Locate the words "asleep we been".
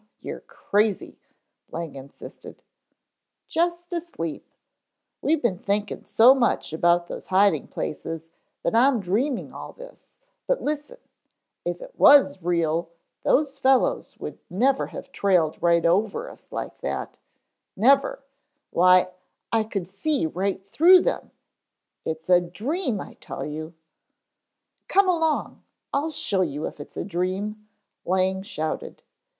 3.93-5.59